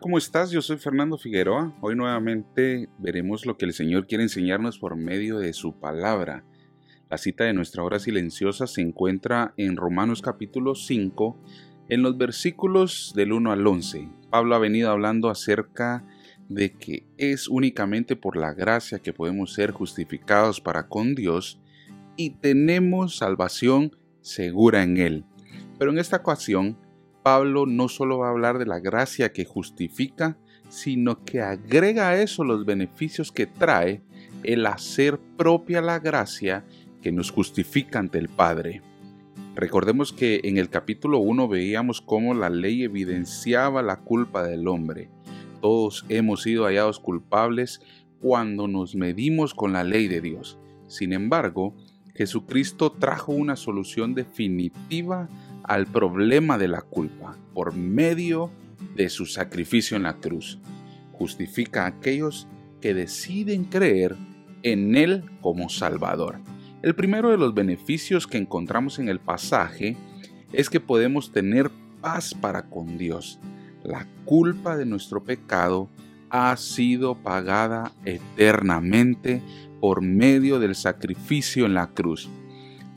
[0.00, 0.50] ¿Cómo estás?
[0.50, 1.72] Yo soy Fernando Figueroa.
[1.80, 6.44] Hoy nuevamente veremos lo que el Señor quiere enseñarnos por medio de su palabra.
[7.10, 11.38] La cita de nuestra hora silenciosa se encuentra en Romanos capítulo 5,
[11.90, 14.08] en los versículos del 1 al 11.
[14.30, 16.04] Pablo ha venido hablando acerca
[16.48, 21.60] de que es únicamente por la gracia que podemos ser justificados para con Dios
[22.16, 25.24] y tenemos salvación segura en Él.
[25.78, 26.78] Pero en esta ocasión
[27.24, 30.36] Pablo no solo va a hablar de la gracia que justifica,
[30.68, 34.02] sino que agrega a eso los beneficios que trae
[34.42, 36.66] el hacer propia la gracia
[37.00, 38.82] que nos justifica ante el Padre.
[39.54, 45.08] Recordemos que en el capítulo 1 veíamos cómo la ley evidenciaba la culpa del hombre.
[45.62, 47.80] Todos hemos sido hallados culpables
[48.20, 50.58] cuando nos medimos con la ley de Dios.
[50.88, 51.74] Sin embargo,
[52.14, 55.28] Jesucristo trajo una solución definitiva
[55.64, 58.50] al problema de la culpa por medio
[58.94, 60.60] de su sacrificio en la cruz.
[61.12, 62.46] Justifica a aquellos
[62.80, 64.16] que deciden creer
[64.62, 66.38] en Él como Salvador.
[66.82, 69.96] El primero de los beneficios que encontramos en el pasaje
[70.52, 73.40] es que podemos tener paz para con Dios.
[73.82, 75.88] La culpa de nuestro pecado
[76.30, 79.42] ha sido pagada eternamente
[79.84, 82.30] por medio del sacrificio en la cruz.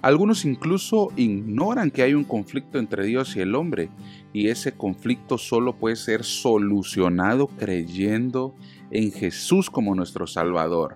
[0.00, 3.90] Algunos incluso ignoran que hay un conflicto entre Dios y el hombre
[4.32, 8.54] y ese conflicto solo puede ser solucionado creyendo
[8.92, 10.94] en Jesús como nuestro Salvador.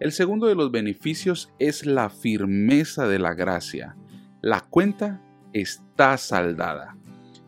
[0.00, 3.94] El segundo de los beneficios es la firmeza de la gracia.
[4.40, 6.96] La cuenta está saldada.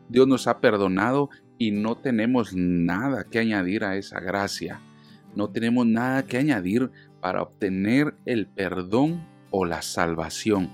[0.09, 4.79] Dios nos ha perdonado y no tenemos nada que añadir a esa gracia.
[5.35, 6.93] No tenemos nada que añadir
[7.23, 10.69] para obtener el perdón o la salvación.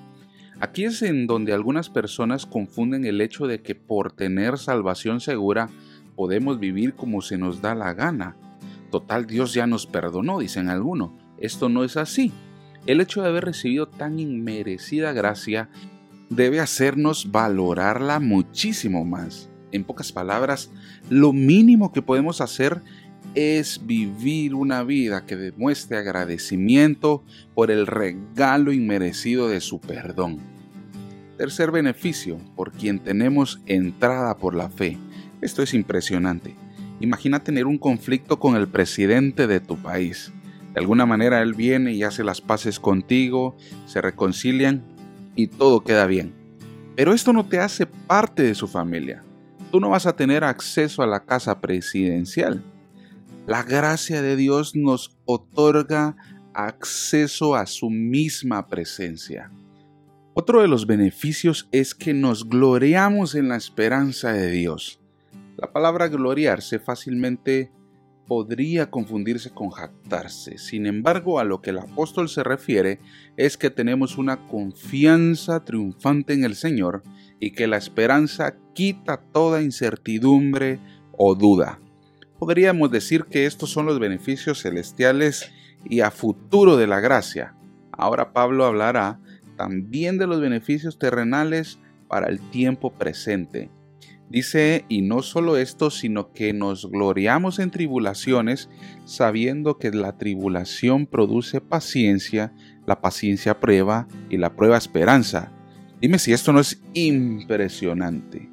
[0.60, 5.68] Aquí es en donde algunas personas confunden el hecho de que por tener salvación segura
[6.16, 8.34] podemos vivir como se nos da la gana.
[8.90, 11.10] Total, Dios ya nos perdonó, dicen algunos.
[11.38, 12.32] Esto no es así.
[12.86, 15.68] El hecho de haber recibido tan inmerecida gracia
[16.30, 19.50] debe hacernos valorarla muchísimo más.
[19.70, 20.70] En pocas palabras,
[21.10, 22.80] lo mínimo que podemos hacer
[23.38, 27.22] es vivir una vida que demuestre agradecimiento
[27.54, 30.38] por el regalo inmerecido de su perdón.
[31.36, 34.98] Tercer beneficio, por quien tenemos entrada por la fe.
[35.40, 36.56] Esto es impresionante.
[36.98, 40.32] Imagina tener un conflicto con el presidente de tu país.
[40.74, 43.56] De alguna manera él viene y hace las paces contigo,
[43.86, 44.82] se reconcilian
[45.36, 46.34] y todo queda bien.
[46.96, 49.22] Pero esto no te hace parte de su familia.
[49.70, 52.64] Tú no vas a tener acceso a la casa presidencial.
[53.48, 56.16] La gracia de Dios nos otorga
[56.52, 59.50] acceso a su misma presencia.
[60.34, 65.00] Otro de los beneficios es que nos gloriamos en la esperanza de Dios.
[65.56, 67.72] La palabra gloriarse fácilmente
[68.26, 70.58] podría confundirse con jactarse.
[70.58, 72.98] Sin embargo, a lo que el apóstol se refiere
[73.38, 77.02] es que tenemos una confianza triunfante en el Señor
[77.40, 80.80] y que la esperanza quita toda incertidumbre
[81.12, 81.80] o duda.
[82.38, 85.50] Podríamos decir que estos son los beneficios celestiales
[85.84, 87.54] y a futuro de la gracia.
[87.92, 89.20] Ahora Pablo hablará
[89.56, 93.70] también de los beneficios terrenales para el tiempo presente.
[94.30, 98.68] Dice, y no solo esto, sino que nos gloriamos en tribulaciones,
[99.06, 102.52] sabiendo que la tribulación produce paciencia,
[102.86, 105.50] la paciencia prueba y la prueba esperanza.
[106.00, 108.50] Dime si esto no es impresionante.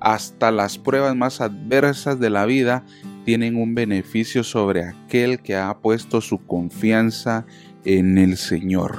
[0.00, 2.84] Hasta las pruebas más adversas de la vida
[3.24, 7.46] tienen un beneficio sobre aquel que ha puesto su confianza
[7.84, 8.98] en el Señor.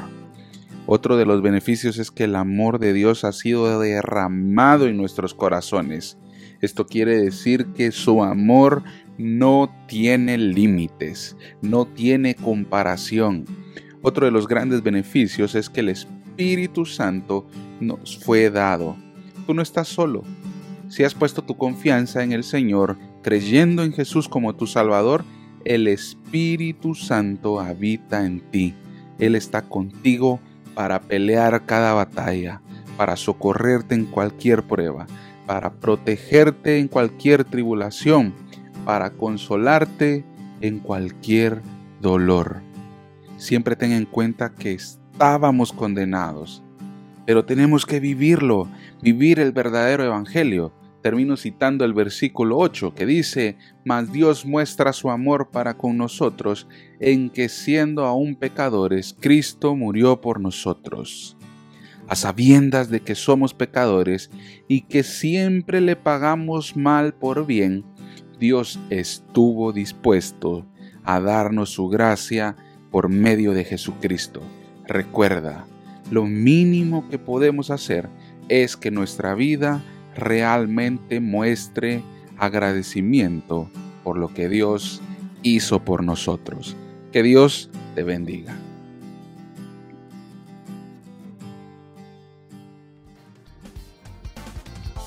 [0.86, 5.34] Otro de los beneficios es que el amor de Dios ha sido derramado en nuestros
[5.34, 6.18] corazones.
[6.62, 8.84] Esto quiere decir que su amor
[9.18, 13.46] no tiene límites, no tiene comparación.
[14.02, 17.48] Otro de los grandes beneficios es que el Espíritu Santo
[17.80, 18.98] nos fue dado.
[19.46, 20.24] Tú no estás solo.
[20.90, 25.26] Si has puesto tu confianza en el Señor, creyendo en Jesús como tu Salvador,
[25.66, 28.76] el Espíritu Santo habita en ti.
[29.18, 30.40] Él está contigo
[30.76, 32.62] para pelear cada batalla,
[32.98, 35.08] para socorrerte en cualquier prueba,
[35.48, 38.34] para protegerte en cualquier tribulación,
[38.86, 40.24] para consolarte
[40.62, 41.62] en cualquier
[42.02, 42.62] dolor.
[43.38, 46.62] Siempre ten en cuenta que estábamos condenados,
[47.26, 48.68] pero tenemos que vivirlo,
[49.02, 50.74] vivir el verdadero evangelio.
[51.04, 56.66] Termino citando el versículo 8 que dice, Mas Dios muestra su amor para con nosotros
[57.02, 61.36] en que siendo aún pecadores, Cristo murió por nosotros.
[62.08, 64.32] A sabiendas de que somos pecadores
[64.70, 67.84] y que siempre le pagamos mal por bien,
[68.40, 70.66] Dios estuvo dispuesto
[71.04, 72.56] a darnos su gracia
[72.92, 74.42] por medio de Jesucristo.
[74.88, 75.66] Recuerda,
[76.12, 78.08] lo mínimo que podemos hacer
[78.48, 79.84] es que nuestra vida
[80.16, 82.04] realmente muestre
[82.38, 83.70] agradecimiento
[84.04, 85.02] por lo que Dios
[85.44, 86.76] hizo por nosotros.
[87.12, 88.56] Que Dios te bendiga.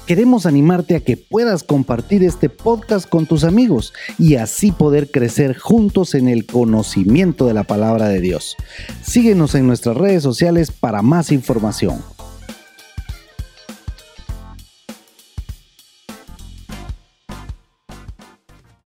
[0.07, 5.59] Queremos animarte a que puedas compartir este podcast con tus amigos y así poder crecer
[5.59, 8.55] juntos en el conocimiento de la palabra de Dios.
[9.03, 12.16] Síguenos en nuestras redes sociales para más información.